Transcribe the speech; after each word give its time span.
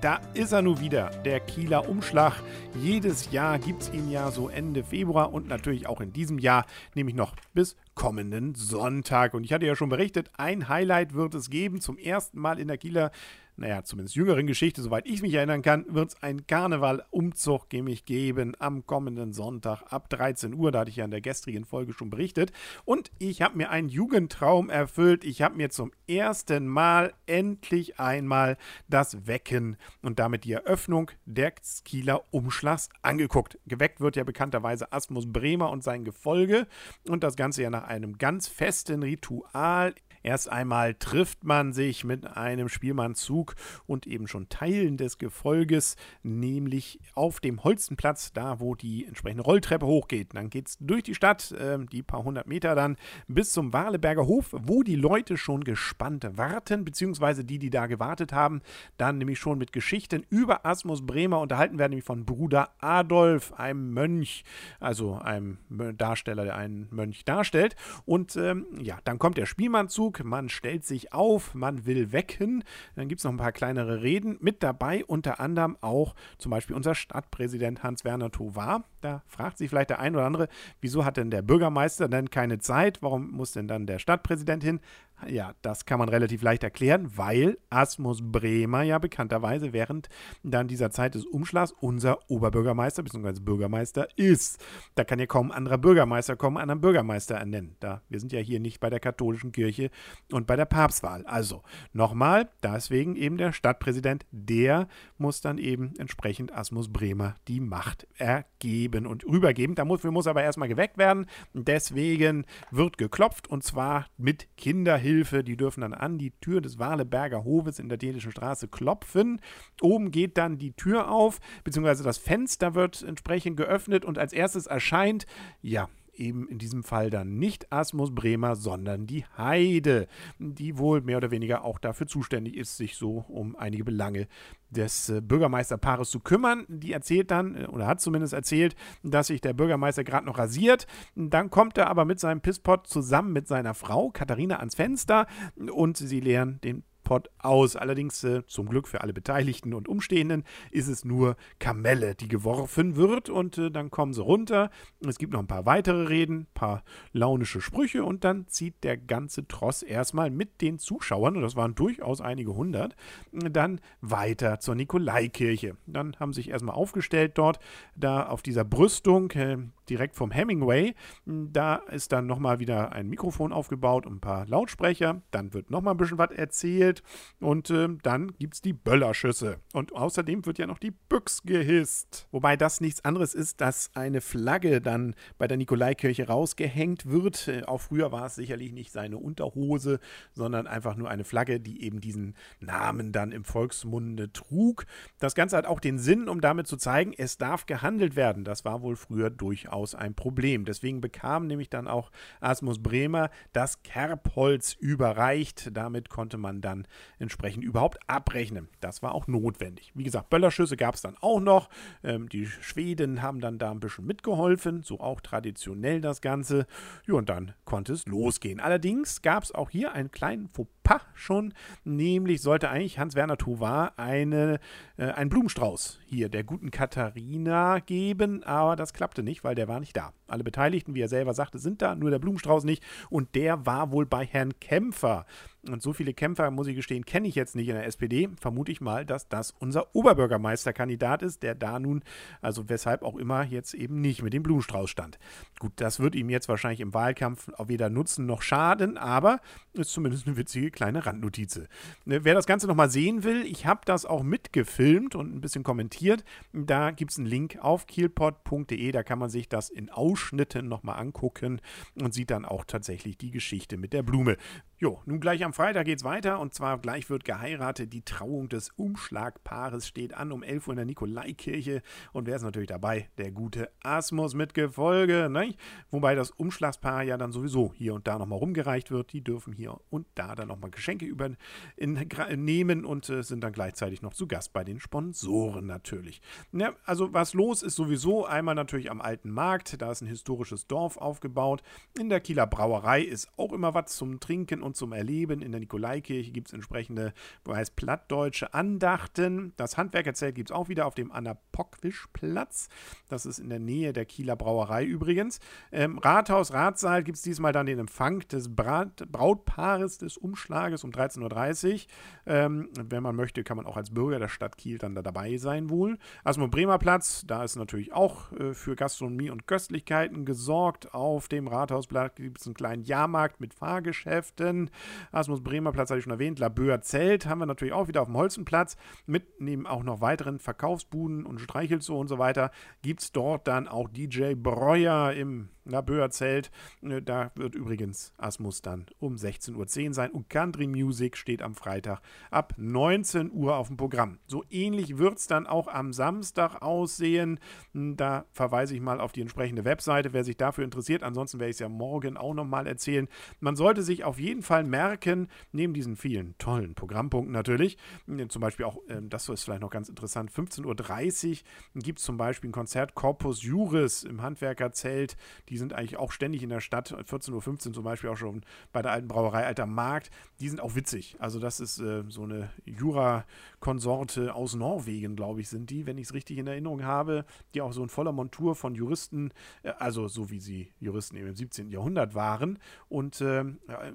Da 0.00 0.20
ist 0.34 0.52
er 0.52 0.62
nun 0.62 0.78
wieder, 0.80 1.10
der 1.24 1.40
Kieler 1.40 1.88
Umschlag. 1.88 2.34
Jedes 2.80 3.32
Jahr 3.32 3.58
gibt 3.58 3.82
es 3.82 3.92
ihn 3.92 4.08
ja 4.08 4.30
so 4.30 4.48
Ende 4.48 4.84
Februar 4.84 5.32
und 5.32 5.48
natürlich 5.48 5.88
auch 5.88 6.00
in 6.00 6.12
diesem 6.12 6.38
Jahr, 6.38 6.66
nämlich 6.94 7.16
noch 7.16 7.34
bis 7.52 7.74
kommenden 7.96 8.54
Sonntag. 8.54 9.34
Und 9.34 9.42
ich 9.42 9.52
hatte 9.52 9.66
ja 9.66 9.74
schon 9.74 9.88
berichtet, 9.88 10.30
ein 10.36 10.68
Highlight 10.68 11.14
wird 11.14 11.34
es 11.34 11.50
geben. 11.50 11.80
Zum 11.80 11.98
ersten 11.98 12.38
Mal 12.38 12.60
in 12.60 12.68
der 12.68 12.78
Kieler 12.78 13.10
naja, 13.58 13.84
zumindest 13.84 14.16
jüngeren 14.16 14.46
Geschichte, 14.46 14.82
soweit 14.82 15.06
ich 15.06 15.22
mich 15.22 15.32
erinnern 15.32 15.62
kann, 15.62 15.86
wird 15.88 16.10
es 16.10 16.22
einen 16.22 16.46
Karnevalumzug 16.46 17.72
nämlich 17.72 18.04
geben 18.04 18.54
am 18.58 18.86
kommenden 18.86 19.32
Sonntag 19.32 19.82
ab 19.90 20.10
13 20.10 20.54
Uhr. 20.54 20.72
Da 20.72 20.80
hatte 20.80 20.90
ich 20.90 20.96
ja 20.96 21.06
in 21.06 21.10
der 21.10 21.22
gestrigen 21.22 21.64
Folge 21.64 21.94
schon 21.94 22.10
berichtet. 22.10 22.52
Und 22.84 23.10
ich 23.18 23.40
habe 23.40 23.56
mir 23.56 23.70
einen 23.70 23.88
Jugendtraum 23.88 24.68
erfüllt. 24.68 25.24
Ich 25.24 25.40
habe 25.40 25.56
mir 25.56 25.70
zum 25.70 25.92
ersten 26.06 26.66
Mal 26.66 27.14
endlich 27.26 27.98
einmal 27.98 28.58
das 28.88 29.26
Wecken 29.26 29.76
und 30.02 30.18
damit 30.18 30.44
die 30.44 30.52
Eröffnung 30.52 31.10
des 31.24 31.82
Kieler 31.84 32.22
Umschlags 32.32 32.90
angeguckt. 33.00 33.58
Geweckt 33.66 34.00
wird 34.00 34.16
ja 34.16 34.24
bekannterweise 34.24 34.92
Asmus 34.92 35.32
Bremer 35.32 35.70
und 35.70 35.82
sein 35.82 36.04
Gefolge 36.04 36.66
und 37.08 37.24
das 37.24 37.36
Ganze 37.36 37.62
ja 37.62 37.70
nach 37.70 37.84
einem 37.84 38.18
ganz 38.18 38.48
festen 38.48 39.02
Ritual 39.02 39.94
Erst 40.26 40.50
einmal 40.50 40.94
trifft 40.94 41.44
man 41.44 41.72
sich 41.72 42.02
mit 42.02 42.26
einem 42.26 42.68
Spielmannzug 42.68 43.45
und 43.86 44.06
eben 44.06 44.28
schon 44.28 44.48
Teilen 44.48 44.96
des 44.96 45.18
Gefolges, 45.18 45.96
nämlich 46.22 47.00
auf 47.14 47.40
dem 47.40 47.64
Holzenplatz, 47.64 48.32
da 48.32 48.60
wo 48.60 48.74
die 48.74 49.06
entsprechende 49.06 49.44
Rolltreppe 49.44 49.86
hochgeht. 49.86 50.34
Dann 50.34 50.50
geht 50.50 50.68
es 50.68 50.78
durch 50.80 51.02
die 51.02 51.14
Stadt, 51.14 51.52
äh, 51.52 51.78
die 51.90 52.02
paar 52.02 52.24
hundert 52.24 52.46
Meter 52.46 52.74
dann, 52.74 52.96
bis 53.28 53.52
zum 53.52 53.72
Wahleberger 53.72 54.26
Hof, 54.26 54.50
wo 54.52 54.82
die 54.82 54.96
Leute 54.96 55.36
schon 55.36 55.64
gespannt 55.64 56.26
warten, 56.36 56.84
beziehungsweise 56.84 57.44
die, 57.44 57.58
die 57.58 57.70
da 57.70 57.86
gewartet 57.86 58.32
haben, 58.32 58.60
dann 58.96 59.18
nämlich 59.18 59.38
schon 59.38 59.58
mit 59.58 59.72
Geschichten 59.72 60.24
über 60.28 60.66
Asmus 60.66 61.06
Bremer 61.06 61.40
unterhalten 61.40 61.78
werden, 61.78 61.90
nämlich 61.90 62.04
von 62.04 62.24
Bruder 62.24 62.70
Adolf, 62.80 63.52
einem 63.54 63.92
Mönch, 63.92 64.44
also 64.80 65.14
einem 65.14 65.58
Darsteller, 65.96 66.44
der 66.44 66.56
einen 66.56 66.88
Mönch 66.90 67.24
darstellt. 67.24 67.76
Und 68.04 68.36
ähm, 68.36 68.66
ja, 68.80 68.98
dann 69.04 69.18
kommt 69.18 69.36
der 69.38 69.46
Spielmannzug 69.46 70.16
man 70.24 70.48
stellt 70.48 70.84
sich 70.84 71.12
auf, 71.12 71.54
man 71.54 71.86
will 71.86 72.12
wecken. 72.12 72.64
Dann 72.94 73.08
gibt 73.08 73.20
es 73.20 73.24
noch 73.24 73.32
ein 73.36 73.38
paar 73.38 73.52
kleinere 73.52 74.02
Reden. 74.02 74.38
Mit 74.40 74.62
dabei 74.62 75.04
unter 75.04 75.40
anderem 75.40 75.76
auch 75.80 76.14
zum 76.38 76.50
Beispiel 76.50 76.74
unser 76.74 76.94
Stadtpräsident 76.94 77.82
Hans-Werner 77.82 78.30
Tovar. 78.30 78.84
Da 79.00 79.22
fragt 79.26 79.58
sich 79.58 79.70
vielleicht 79.70 79.90
der 79.90 80.00
ein 80.00 80.16
oder 80.16 80.24
andere, 80.24 80.48
wieso 80.80 81.04
hat 81.04 81.16
denn 81.16 81.30
der 81.30 81.42
Bürgermeister 81.42 82.08
denn 82.08 82.30
keine 82.30 82.58
Zeit? 82.58 83.02
Warum 83.02 83.30
muss 83.30 83.52
denn 83.52 83.68
dann 83.68 83.86
der 83.86 83.98
Stadtpräsident 83.98 84.64
hin? 84.64 84.80
Ja, 85.26 85.54
das 85.62 85.86
kann 85.86 85.98
man 85.98 86.10
relativ 86.10 86.42
leicht 86.42 86.62
erklären, 86.62 87.16
weil 87.16 87.56
Asmus 87.70 88.20
Bremer 88.20 88.82
ja 88.82 88.98
bekannterweise 88.98 89.72
während 89.72 90.10
dann 90.42 90.68
dieser 90.68 90.90
Zeit 90.90 91.14
des 91.14 91.24
Umschlags 91.24 91.72
unser 91.72 92.18
Oberbürgermeister 92.28 93.02
bzw. 93.02 93.40
Bürgermeister 93.40 94.08
ist. 94.16 94.62
Da 94.94 95.04
kann 95.04 95.18
ja 95.18 95.26
kaum 95.26 95.50
ein 95.50 95.56
anderer 95.56 95.78
Bürgermeister 95.78 96.36
kommen, 96.36 96.58
anderen 96.58 96.82
Bürgermeister 96.82 97.36
ernennen. 97.36 97.76
Da, 97.80 98.02
wir 98.10 98.20
sind 98.20 98.32
ja 98.32 98.40
hier 98.40 98.60
nicht 98.60 98.78
bei 98.78 98.90
der 98.90 99.00
katholischen 99.00 99.52
Kirche 99.52 99.90
und 100.32 100.46
bei 100.46 100.54
der 100.54 100.66
Papstwahl. 100.66 101.24
Also 101.26 101.62
nochmal, 101.92 102.50
deswegen 102.62 103.16
eben 103.16 103.25
der 103.36 103.52
Stadtpräsident, 103.52 104.24
der 104.30 104.88
muss 105.18 105.40
dann 105.40 105.58
eben 105.58 105.94
entsprechend 105.98 106.52
Asmus 106.52 106.92
Bremer 106.92 107.34
die 107.48 107.60
Macht 107.60 108.06
ergeben 108.16 109.06
und 109.06 109.24
rübergeben. 109.26 109.74
Dafür 109.74 110.12
muss 110.12 110.26
aber 110.26 110.42
erstmal 110.42 110.68
geweckt 110.68 110.98
werden. 110.98 111.26
Deswegen 111.52 112.46
wird 112.70 112.98
geklopft 112.98 113.48
und 113.48 113.64
zwar 113.64 114.06
mit 114.16 114.46
Kinderhilfe. 114.56 115.16
Hilfe. 115.16 115.44
Die 115.44 115.56
dürfen 115.56 115.80
dann 115.80 115.94
an 115.94 116.18
die 116.18 116.32
Tür 116.40 116.60
des 116.60 116.78
Wahleberger 116.78 117.44
Hofes 117.44 117.78
in 117.78 117.88
der 117.88 117.98
Dänischen 117.98 118.32
Straße 118.32 118.68
klopfen. 118.68 119.40
Oben 119.80 120.10
geht 120.10 120.36
dann 120.36 120.58
die 120.58 120.72
Tür 120.72 121.10
auf, 121.10 121.40
beziehungsweise 121.64 122.04
das 122.04 122.18
Fenster 122.18 122.74
wird 122.74 123.02
entsprechend 123.02 123.56
geöffnet 123.56 124.04
und 124.04 124.18
als 124.18 124.32
erstes 124.32 124.66
erscheint, 124.66 125.26
ja, 125.62 125.88
eben 126.18 126.48
in 126.48 126.58
diesem 126.58 126.82
Fall 126.82 127.10
dann 127.10 127.38
nicht 127.38 127.72
Asmus 127.72 128.14
Bremer, 128.14 128.56
sondern 128.56 129.06
die 129.06 129.24
Heide, 129.36 130.06
die 130.38 130.78
wohl 130.78 131.00
mehr 131.00 131.18
oder 131.18 131.30
weniger 131.30 131.64
auch 131.64 131.78
dafür 131.78 132.06
zuständig 132.06 132.56
ist, 132.56 132.76
sich 132.76 132.96
so 132.96 133.24
um 133.28 133.56
einige 133.56 133.84
Belange 133.84 134.26
des 134.70 135.08
äh, 135.08 135.20
Bürgermeisterpaares 135.20 136.10
zu 136.10 136.20
kümmern. 136.20 136.64
Die 136.68 136.92
erzählt 136.92 137.30
dann, 137.30 137.54
äh, 137.54 137.66
oder 137.66 137.86
hat 137.86 138.00
zumindest 138.00 138.32
erzählt, 138.32 138.74
dass 139.02 139.28
sich 139.28 139.40
der 139.40 139.52
Bürgermeister 139.52 140.04
gerade 140.04 140.26
noch 140.26 140.38
rasiert. 140.38 140.86
Dann 141.14 141.50
kommt 141.50 141.78
er 141.78 141.88
aber 141.88 142.04
mit 142.04 142.20
seinem 142.20 142.40
Pisspot 142.40 142.86
zusammen 142.86 143.32
mit 143.32 143.48
seiner 143.48 143.74
Frau 143.74 144.10
Katharina 144.10 144.58
ans 144.58 144.74
Fenster 144.74 145.26
und 145.56 145.96
sie 145.96 146.20
leeren 146.20 146.60
den 146.62 146.84
Pot 147.06 147.30
aus. 147.38 147.76
Allerdings 147.76 148.24
äh, 148.24 148.44
zum 148.48 148.68
Glück 148.68 148.88
für 148.88 149.00
alle 149.00 149.12
Beteiligten 149.12 149.74
und 149.74 149.88
Umstehenden 149.88 150.42
ist 150.72 150.88
es 150.88 151.04
nur 151.04 151.36
Kamelle, 151.60 152.16
die 152.16 152.26
geworfen 152.26 152.96
wird 152.96 153.30
und 153.30 153.56
äh, 153.58 153.70
dann 153.70 153.92
kommen 153.92 154.12
sie 154.12 154.20
runter. 154.20 154.70
Es 155.06 155.16
gibt 155.16 155.32
noch 155.32 155.38
ein 155.38 155.46
paar 155.46 155.66
weitere 155.66 156.08
Reden, 156.08 156.40
ein 156.40 156.46
paar 156.52 156.82
launische 157.12 157.60
Sprüche 157.60 158.04
und 158.04 158.24
dann 158.24 158.48
zieht 158.48 158.82
der 158.82 158.96
ganze 158.96 159.46
Tross 159.46 159.84
erstmal 159.84 160.30
mit 160.30 160.60
den 160.60 160.80
Zuschauern, 160.80 161.36
und 161.36 161.42
das 161.42 161.54
waren 161.54 161.76
durchaus 161.76 162.20
einige 162.20 162.54
hundert, 162.54 162.96
dann 163.30 163.80
weiter 164.00 164.58
zur 164.58 164.74
Nikolaikirche. 164.74 165.76
Dann 165.86 166.16
haben 166.18 166.32
sich 166.32 166.50
erstmal 166.50 166.74
aufgestellt 166.74 167.38
dort, 167.38 167.60
da 167.94 168.26
auf 168.26 168.42
dieser 168.42 168.64
Brüstung, 168.64 169.30
äh, 169.30 169.58
direkt 169.90 170.16
vom 170.16 170.30
Hemingway. 170.30 170.94
Da 171.24 171.76
ist 171.76 172.12
dann 172.12 172.26
nochmal 172.26 172.58
wieder 172.58 172.92
ein 172.92 173.08
Mikrofon 173.08 173.52
aufgebaut 173.52 174.06
und 174.06 174.16
ein 174.16 174.20
paar 174.20 174.46
Lautsprecher. 174.46 175.22
Dann 175.30 175.54
wird 175.54 175.70
nochmal 175.70 175.94
ein 175.94 175.96
bisschen 175.96 176.18
was 176.18 176.30
erzählt 176.30 177.02
und 177.40 177.70
äh, 177.70 177.88
dann 178.02 178.32
gibt 178.38 178.54
es 178.54 178.62
die 178.62 178.72
Böllerschüsse. 178.72 179.58
Und 179.72 179.94
außerdem 179.94 180.44
wird 180.46 180.58
ja 180.58 180.66
noch 180.66 180.78
die 180.78 180.90
Büchs 180.90 181.42
gehisst. 181.42 182.26
Wobei 182.30 182.56
das 182.56 182.80
nichts 182.80 183.04
anderes 183.04 183.34
ist, 183.34 183.60
dass 183.60 183.90
eine 183.94 184.20
Flagge 184.20 184.80
dann 184.80 185.14
bei 185.38 185.46
der 185.46 185.56
Nikolaikirche 185.56 186.26
rausgehängt 186.26 187.06
wird. 187.06 187.48
Äh, 187.48 187.62
auch 187.64 187.80
früher 187.80 188.12
war 188.12 188.26
es 188.26 188.34
sicherlich 188.34 188.72
nicht 188.72 188.92
seine 188.92 189.18
Unterhose, 189.18 190.00
sondern 190.32 190.66
einfach 190.66 190.96
nur 190.96 191.08
eine 191.08 191.24
Flagge, 191.24 191.60
die 191.60 191.82
eben 191.82 192.00
diesen 192.00 192.34
Namen 192.60 193.12
dann 193.12 193.32
im 193.32 193.44
Volksmunde 193.44 194.32
trug. 194.32 194.86
Das 195.18 195.34
Ganze 195.34 195.56
hat 195.56 195.66
auch 195.66 195.80
den 195.80 195.98
Sinn, 195.98 196.28
um 196.28 196.40
damit 196.40 196.66
zu 196.66 196.76
zeigen, 196.76 197.12
es 197.16 197.38
darf 197.38 197.66
gehandelt 197.66 198.16
werden. 198.16 198.44
Das 198.44 198.64
war 198.64 198.82
wohl 198.82 198.96
früher 198.96 199.30
durchaus 199.30 199.75
durchaus 199.76 199.94
ein 199.94 200.14
Problem. 200.14 200.64
Deswegen 200.64 201.00
bekam 201.00 201.46
nämlich 201.46 201.68
dann 201.68 201.86
auch 201.86 202.10
Asmus 202.40 202.82
Bremer 202.82 203.30
das 203.52 203.82
Kerbholz 203.82 204.74
überreicht. 204.74 205.70
Damit 205.72 206.08
konnte 206.08 206.38
man 206.38 206.60
dann 206.60 206.86
entsprechend 207.18 207.62
überhaupt 207.62 207.98
abrechnen. 208.06 208.68
Das 208.80 209.02
war 209.02 209.14
auch 209.14 209.26
notwendig. 209.26 209.92
Wie 209.94 210.04
gesagt, 210.04 210.30
Böllerschüsse 210.30 210.76
gab 210.76 210.94
es 210.94 211.02
dann 211.02 211.16
auch 211.20 211.40
noch. 211.40 211.68
Ähm, 212.02 212.28
die 212.28 212.46
Schweden 212.46 213.20
haben 213.20 213.40
dann 213.40 213.58
da 213.58 213.70
ein 213.70 213.80
bisschen 213.80 214.06
mitgeholfen, 214.06 214.82
so 214.82 215.00
auch 215.00 215.20
traditionell 215.20 216.00
das 216.00 216.20
Ganze. 216.20 216.66
Ja, 217.06 217.14
und 217.14 217.28
dann 217.28 217.52
konnte 217.64 217.92
es 217.92 218.06
losgehen. 218.06 218.60
Allerdings 218.60 219.20
gab 219.20 219.42
es 219.42 219.54
auch 219.54 219.70
hier 219.70 219.92
einen 219.92 220.10
kleinen 220.10 220.48
Fauxpas 220.48 220.75
schon, 221.14 221.54
nämlich 221.84 222.42
sollte 222.42 222.68
eigentlich 222.68 222.98
Hans-Werner 222.98 223.36
Tovar 223.36 223.92
eine, 223.96 224.60
äh, 224.96 225.06
einen 225.06 225.30
Blumenstrauß 225.30 226.00
hier 226.06 226.28
der 226.28 226.44
guten 226.44 226.70
Katharina 226.70 227.80
geben, 227.80 228.42
aber 228.44 228.76
das 228.76 228.92
klappte 228.92 229.22
nicht, 229.22 229.44
weil 229.44 229.54
der 229.54 229.68
war 229.68 229.80
nicht 229.80 229.96
da. 229.96 230.12
Alle 230.28 230.44
Beteiligten, 230.44 230.94
wie 230.94 231.00
er 231.00 231.08
selber 231.08 231.34
sagte, 231.34 231.58
sind 231.58 231.82
da, 231.82 231.94
nur 231.94 232.10
der 232.10 232.18
Blumenstrauß 232.18 232.64
nicht 232.64 232.84
und 233.10 233.34
der 233.34 233.66
war 233.66 233.90
wohl 233.90 234.06
bei 234.06 234.24
Herrn 234.24 234.58
Kämpfer. 234.60 235.26
Und 235.70 235.82
so 235.82 235.92
viele 235.92 236.14
Kämpfer, 236.14 236.50
muss 236.50 236.66
ich 236.66 236.76
gestehen, 236.76 237.04
kenne 237.04 237.28
ich 237.28 237.34
jetzt 237.34 237.56
nicht 237.56 237.68
in 237.68 237.74
der 237.74 237.86
SPD. 237.86 238.28
Vermute 238.40 238.72
ich 238.72 238.80
mal, 238.80 239.04
dass 239.04 239.28
das 239.28 239.54
unser 239.58 239.94
Oberbürgermeisterkandidat 239.94 241.22
ist, 241.22 241.42
der 241.42 241.54
da 241.54 241.78
nun, 241.78 242.02
also 242.40 242.68
weshalb 242.68 243.02
auch 243.02 243.16
immer, 243.16 243.44
jetzt 243.44 243.74
eben 243.74 244.00
nicht 244.00 244.22
mit 244.22 244.32
dem 244.32 244.42
Blumenstrauß 244.42 244.90
stand. 244.90 245.18
Gut, 245.58 245.72
das 245.76 246.00
wird 246.00 246.14
ihm 246.14 246.30
jetzt 246.30 246.48
wahrscheinlich 246.48 246.80
im 246.80 246.94
Wahlkampf 246.94 247.48
auch 247.54 247.68
weder 247.68 247.90
nutzen 247.90 248.26
noch 248.26 248.42
schaden, 248.42 248.96
aber 248.96 249.40
ist 249.72 249.92
zumindest 249.92 250.26
eine 250.26 250.36
witzige 250.36 250.70
kleine 250.70 251.06
Randnotiz. 251.06 251.60
Ne, 252.04 252.24
wer 252.24 252.34
das 252.34 252.46
Ganze 252.46 252.66
nochmal 252.66 252.90
sehen 252.90 253.24
will, 253.24 253.44
ich 253.46 253.66
habe 253.66 253.80
das 253.84 254.04
auch 254.04 254.22
mitgefilmt 254.22 255.14
und 255.14 255.34
ein 255.34 255.40
bisschen 255.40 255.62
kommentiert. 255.62 256.24
Da 256.52 256.90
gibt 256.90 257.12
es 257.12 257.18
einen 257.18 257.26
Link 257.26 257.58
auf 257.60 257.86
kielpot.de, 257.86 258.92
da 258.92 259.02
kann 259.02 259.18
man 259.18 259.30
sich 259.30 259.48
das 259.48 259.70
in 259.70 259.90
Ausschnitten 259.90 260.68
nochmal 260.68 260.98
angucken 260.98 261.60
und 262.00 262.14
sieht 262.14 262.30
dann 262.30 262.44
auch 262.44 262.64
tatsächlich 262.64 263.16
die 263.18 263.30
Geschichte 263.30 263.76
mit 263.76 263.92
der 263.92 264.02
Blume. 264.02 264.36
Jo, 264.78 265.00
nun 265.06 265.20
gleich 265.20 265.42
am 265.42 265.54
Freitag 265.54 265.86
geht's 265.86 266.04
weiter 266.04 266.38
und 266.38 266.52
zwar 266.52 266.76
gleich 266.76 267.08
wird 267.08 267.24
geheiratet. 267.24 267.94
Die 267.94 268.02
Trauung 268.02 268.50
des 268.50 268.68
Umschlagpaares 268.76 269.88
steht 269.88 270.12
an 270.12 270.32
um 270.32 270.42
11 270.42 270.68
Uhr 270.68 270.72
in 270.74 270.76
der 270.76 270.84
Nikolaikirche 270.84 271.80
und 272.12 272.26
wer 272.26 272.36
ist 272.36 272.42
natürlich 272.42 272.68
dabei? 272.68 273.08
Der 273.16 273.30
gute 273.30 273.70
Asmus 273.82 274.34
mit 274.34 274.52
Gefolge, 274.52 275.30
ne? 275.30 275.54
Wobei 275.90 276.14
das 276.14 276.30
Umschlagspaar 276.30 277.04
ja 277.04 277.16
dann 277.16 277.32
sowieso 277.32 277.72
hier 277.74 277.94
und 277.94 278.06
da 278.06 278.18
nochmal 278.18 278.38
rumgereicht 278.38 278.90
wird. 278.90 279.14
Die 279.14 279.24
dürfen 279.24 279.54
hier 279.54 279.80
und 279.88 280.06
da 280.14 280.34
dann 280.34 280.48
nochmal 280.48 280.70
Geschenke 280.70 281.06
übernehmen 281.06 282.84
und 282.84 283.08
äh, 283.08 283.22
sind 283.22 283.42
dann 283.42 283.54
gleichzeitig 283.54 284.02
noch 284.02 284.12
zu 284.12 284.26
Gast 284.26 284.52
bei 284.52 284.62
den 284.62 284.78
Sponsoren 284.78 285.64
natürlich. 285.64 286.20
Ja, 286.52 286.74
also 286.84 287.14
was 287.14 287.32
los 287.32 287.62
ist 287.62 287.76
sowieso 287.76 288.26
einmal 288.26 288.54
natürlich 288.54 288.90
am 288.90 289.00
Alten 289.00 289.30
Markt, 289.30 289.80
da 289.80 289.90
ist 289.90 290.02
ein 290.02 290.06
historisches 290.06 290.66
Dorf 290.66 290.98
aufgebaut. 290.98 291.62
In 291.98 292.10
der 292.10 292.20
Kieler 292.20 292.46
Brauerei 292.46 293.00
ist 293.00 293.30
auch 293.38 293.54
immer 293.54 293.72
was 293.72 293.96
zum 293.96 294.20
Trinken 294.20 294.65
und 294.66 294.76
zum 294.76 294.92
Erleben. 294.92 295.40
In 295.40 295.52
der 295.52 295.60
Nikolaikirche 295.60 296.30
gibt 296.30 296.48
es 296.48 296.52
entsprechende, 296.52 297.14
wo 297.44 297.54
heißt 297.54 297.76
plattdeutsche 297.76 298.52
Andachten. 298.52 299.52
Das 299.56 299.76
Handwerkerzelt 299.76 300.34
gibt 300.34 300.50
es 300.50 300.56
auch 300.56 300.68
wieder 300.68 300.86
auf 300.86 300.94
dem 300.94 301.10
Anna-Pockwisch-Platz. 301.10 302.68
Das 303.08 303.24
ist 303.24 303.38
in 303.38 303.48
der 303.48 303.58
Nähe 303.60 303.92
der 303.92 304.04
Kieler 304.04 304.36
Brauerei 304.36 304.84
übrigens. 304.84 305.40
Ähm, 305.72 305.98
Rathaus, 305.98 306.52
Ratssaal 306.52 307.02
gibt 307.02 307.16
es 307.16 307.22
diesmal 307.22 307.52
dann 307.52 307.66
den 307.66 307.78
Empfang 307.78 308.20
des 308.28 308.54
Brat 308.54 309.10
Brautpaares 309.10 309.98
des 309.98 310.16
Umschlages 310.16 310.84
um 310.84 310.90
13.30 310.90 311.72
Uhr. 311.74 311.80
Ähm, 312.26 312.68
wenn 312.78 313.02
man 313.02 313.16
möchte, 313.16 313.44
kann 313.44 313.56
man 313.56 313.66
auch 313.66 313.76
als 313.76 313.90
Bürger 313.90 314.18
der 314.18 314.28
Stadt 314.28 314.58
Kiel 314.58 314.78
dann 314.78 314.94
da 314.94 315.02
dabei 315.02 315.36
sein 315.36 315.70
wohl. 315.70 315.98
Asmo 316.24 316.48
Bremer 316.48 316.78
Platz, 316.78 317.24
da 317.26 317.44
ist 317.44 317.56
natürlich 317.56 317.92
auch 317.92 318.32
äh, 318.32 318.54
für 318.54 318.76
Gastronomie 318.76 319.30
und 319.30 319.46
Köstlichkeiten 319.46 320.24
gesorgt. 320.24 320.94
Auf 320.94 321.28
dem 321.28 321.48
Rathausplatz 321.48 322.16
gibt 322.16 322.40
es 322.40 322.46
einen 322.46 322.54
kleinen 322.54 322.82
Jahrmarkt 322.82 323.40
mit 323.40 323.54
Fahrgeschäften. 323.54 324.55
Bremen. 324.56 324.70
Asmus 325.12 325.42
Bremer 325.42 325.72
Platz 325.72 325.90
hatte 325.90 325.98
ich 325.98 326.04
schon 326.04 326.12
erwähnt. 326.12 326.38
Laböer 326.38 326.80
Zelt 326.80 327.26
haben 327.26 327.38
wir 327.38 327.46
natürlich 327.46 327.74
auch 327.74 327.88
wieder 327.88 328.02
auf 328.02 328.08
dem 328.08 328.16
Holzenplatz. 328.16 328.76
Mit 329.06 329.40
neben 329.40 329.66
auch 329.66 329.82
noch 329.82 330.00
weiteren 330.00 330.38
Verkaufsbuden 330.38 331.26
und 331.26 331.40
Streichelzoo 331.40 331.98
und 331.98 332.08
so 332.08 332.18
weiter 332.18 332.50
gibt 332.82 333.02
es 333.02 333.12
dort 333.12 333.46
dann 333.46 333.68
auch 333.68 333.88
DJ 333.88 334.34
Breuer 334.34 335.12
im 335.12 335.48
Laböer 335.66 336.10
Zelt. 336.10 336.50
Äh, 336.82 337.02
da 337.02 337.30
wird 337.34 337.54
übrigens 337.54 338.12
Asmus 338.16 338.62
dann 338.62 338.86
um 338.98 339.16
16.10 339.16 339.88
Uhr 339.88 339.94
sein. 339.94 340.10
Und 340.10 340.30
Country 340.30 340.66
Music 340.66 341.16
steht 341.16 341.42
am 341.42 341.54
Freitag 341.54 342.00
ab 342.30 342.54
19 342.56 343.30
Uhr 343.32 343.56
auf 343.56 343.68
dem 343.68 343.76
Programm. 343.76 344.18
So 344.26 344.44
ähnlich 344.50 344.98
wird 344.98 345.18
es 345.18 345.26
dann 345.26 345.46
auch 345.46 345.68
am 345.68 345.92
Samstag 345.92 346.62
aussehen. 346.62 347.38
Hm, 347.72 347.96
da 347.96 348.24
verweise 348.32 348.74
ich 348.74 348.80
mal 348.80 349.00
auf 349.00 349.12
die 349.12 349.20
entsprechende 349.20 349.64
Webseite, 349.64 350.12
wer 350.12 350.24
sich 350.24 350.36
dafür 350.36 350.64
interessiert. 350.64 351.02
Ansonsten 351.02 351.40
werde 351.40 351.50
ich 351.50 351.56
es 351.56 351.60
ja 351.60 351.68
morgen 351.68 352.16
auch 352.16 352.34
nochmal 352.34 352.66
erzählen. 352.66 353.08
Man 353.40 353.56
sollte 353.56 353.82
sich 353.82 354.04
auf 354.04 354.18
jeden 354.18 354.42
Fall 354.42 354.64
merken, 354.64 355.28
neben 355.52 355.74
diesen 355.74 355.96
vielen 355.96 356.36
tollen 356.38 356.74
Programmpunkten 356.74 357.32
natürlich, 357.32 357.76
hm, 358.06 358.28
zum 358.30 358.40
Beispiel 358.40 358.64
auch, 358.64 358.78
ähm, 358.88 359.08
das 359.08 359.28
ist 359.28 359.44
vielleicht 359.44 359.62
noch 359.62 359.70
ganz 359.70 359.88
interessant, 359.88 360.30
15.30 360.30 361.42
Uhr 361.74 361.82
gibt 361.82 361.98
es 361.98 362.04
zum 362.04 362.16
Beispiel 362.16 362.50
ein 362.50 362.52
Konzert 362.52 362.94
Corpus 362.94 363.42
Juris 363.42 364.04
im 364.04 364.22
Handwerkerzelt. 364.22 365.16
Die 365.48 365.55
die 365.56 365.60
sind 365.60 365.72
eigentlich 365.72 365.96
auch 365.96 366.12
ständig 366.12 366.42
in 366.42 366.50
der 366.50 366.60
Stadt. 366.60 366.92
14.15 366.92 367.32
Uhr 367.68 367.72
zum 367.72 367.82
Beispiel 367.82 368.10
auch 368.10 368.18
schon 368.18 368.42
bei 368.74 368.82
der 368.82 368.92
alten 368.92 369.08
Brauerei 369.08 369.46
Alter 369.46 369.64
Markt. 369.64 370.10
Die 370.38 370.50
sind 370.50 370.60
auch 370.60 370.74
witzig. 370.74 371.16
Also 371.18 371.40
das 371.40 371.60
ist 371.60 371.80
äh, 371.80 372.04
so 372.08 372.24
eine 372.24 372.50
Jura-Konsorte 372.66 374.34
aus 374.34 374.54
Norwegen, 374.54 375.16
glaube 375.16 375.40
ich, 375.40 375.48
sind 375.48 375.70
die, 375.70 375.86
wenn 375.86 375.96
ich 375.96 376.08
es 376.08 376.12
richtig 376.12 376.36
in 376.36 376.46
Erinnerung 376.46 376.84
habe, 376.84 377.24
die 377.54 377.62
auch 377.62 377.72
so 377.72 377.82
in 377.82 377.88
voller 377.88 378.12
Montur 378.12 378.54
von 378.54 378.74
Juristen, 378.74 379.30
äh, 379.62 379.70
also 379.78 380.08
so 380.08 380.30
wie 380.30 380.40
sie 380.40 380.74
Juristen 380.78 381.16
eben 381.16 381.28
im 381.28 381.36
17. 381.36 381.70
Jahrhundert 381.70 382.14
waren. 382.14 382.58
Und 382.90 383.22
äh, 383.22 383.46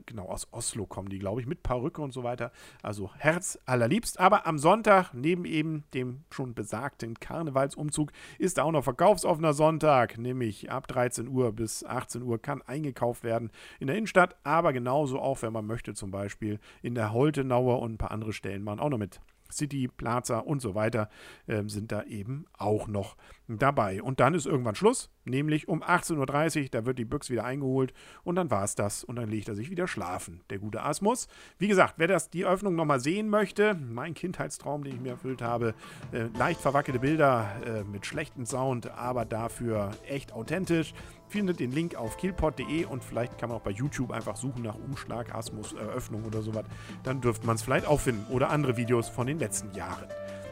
genau, 0.08 0.30
aus 0.30 0.48
Oslo 0.50 0.88
kommen 0.88 1.10
die, 1.10 1.20
glaube 1.20 1.42
ich, 1.42 1.46
mit 1.46 1.62
Perücke 1.62 2.02
und 2.02 2.12
so 2.12 2.24
weiter. 2.24 2.52
Also 2.82 3.12
Herz 3.20 3.60
allerliebst. 3.68 4.20
Aber 4.20 4.48
am 4.48 4.58
Sonntag, 4.58 5.14
neben 5.14 5.46
eben 5.46 5.84
dem 5.94 6.24
schon 6.32 6.56
besagten 6.56 7.20
Karnevalsumzug, 7.20 8.12
ist 8.40 8.60
auch 8.60 8.72
noch 8.72 8.84
verkaufsoffener 8.84 9.54
Sonntag, 9.54 10.18
nämlich 10.18 10.72
ab 10.72 10.88
13 10.88 11.28
Uhr 11.28 11.51
bis 11.54 11.84
18 11.84 12.22
Uhr 12.22 12.42
kann 12.42 12.62
eingekauft 12.62 13.24
werden 13.24 13.52
in 13.80 13.88
der 13.88 13.98
Innenstadt, 13.98 14.36
aber 14.44 14.74
genauso 14.74 15.20
auch, 15.20 15.42
wenn 15.42 15.54
man 15.54 15.66
möchte, 15.66 15.94
zum 15.94 16.12
Beispiel 16.12 16.60
in 16.82 16.96
der 16.96 17.14
Holtenauer 17.14 17.80
und 17.80 17.94
ein 17.94 17.98
paar 17.98 18.12
andere 18.12 18.34
Stellen 18.34 18.64
machen 18.64 18.80
auch 18.80 18.90
noch 18.90 18.98
mit. 18.98 19.20
City, 19.52 19.88
Plaza 19.88 20.40
und 20.40 20.62
so 20.62 20.76
weiter 20.76 21.10
äh, 21.48 21.64
sind 21.66 21.92
da 21.92 22.04
eben 22.04 22.46
auch 22.58 22.88
noch 22.88 23.18
dabei. 23.48 24.02
Und 24.02 24.20
dann 24.20 24.34
ist 24.34 24.46
irgendwann 24.46 24.76
Schluss, 24.76 25.10
nämlich 25.26 25.68
um 25.68 25.84
18.30 25.84 26.64
Uhr, 26.64 26.70
da 26.72 26.86
wird 26.86 27.00
die 27.00 27.06
Büchs 27.06 27.30
wieder 27.30 27.44
eingeholt 27.44 27.94
und 28.24 28.36
dann 28.36 28.52
war 28.52 28.64
es 28.64 28.76
das 28.76 29.04
und 29.04 29.16
dann 29.16 29.30
legt 29.30 29.48
er 29.48 29.56
sich 29.56 29.70
wieder 29.70 29.88
schlafen, 29.88 30.42
der 30.50 30.60
gute 30.60 30.84
Asmus. 30.84 31.28
Wie 31.58 31.68
gesagt, 31.68 31.96
wer 31.98 32.08
das 32.08 32.30
die 32.30 32.46
Öffnung 32.46 32.76
nochmal 32.76 33.00
sehen 33.00 33.30
möchte, 33.30 33.76
mein 33.76 34.14
Kindheitstraum, 34.14 34.84
den 34.84 34.96
ich 34.96 35.02
mir 35.02 35.12
erfüllt 35.12 35.42
habe, 35.42 35.74
äh, 36.12 36.26
leicht 36.38 36.62
verwackelte 36.62 37.00
Bilder 37.00 37.50
äh, 37.66 37.84
mit 37.84 38.06
schlechtem 38.06 38.46
Sound, 38.46 38.90
aber 38.92 39.26
dafür 39.26 39.92
echt 40.08 40.34
authentisch, 40.34 40.94
findet 41.32 41.60
den 41.60 41.72
Link 41.72 41.96
auf 41.96 42.18
kielpot.de 42.18 42.86
und 42.86 43.04
vielleicht 43.04 43.38
kann 43.38 43.50
man 43.50 43.58
auch 43.58 43.64
bei 43.64 43.72
YouTube 43.72 44.12
einfach 44.12 44.36
suchen 44.36 44.64
nach 44.64 44.76
Umschlag, 44.76 45.34
Asmus, 45.34 45.74
Eröffnung 45.74 46.26
oder 46.26 46.42
sowas. 46.42 46.66
Dann 47.04 47.22
dürfte 47.22 47.48
man 47.48 47.56
es 47.56 47.62
vielleicht 47.62 47.88
auch 47.88 48.02
finden 48.02 48.26
oder 48.32 48.50
andere 48.50 48.78
Videos 48.78 49.08
von 49.08 49.28
den 49.28 49.40
letzten 49.40 49.72
Jahren. 49.74 50.08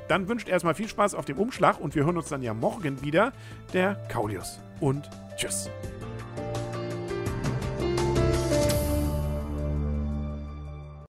Dann 0.09 0.27
wünscht 0.27 0.50
erstmal 0.50 0.73
viel 0.73 0.89
Spaß 0.89 1.15
auf 1.15 1.25
dem 1.25 1.38
Umschlag 1.38 1.79
und 1.79 1.95
wir 1.95 2.03
hören 2.03 2.17
uns 2.17 2.29
dann 2.29 2.41
ja 2.41 2.53
morgen 2.53 3.01
wieder, 3.01 3.31
der 3.73 3.95
Kaulius. 4.09 4.59
Und 4.81 5.09
tschüss. 5.38 5.69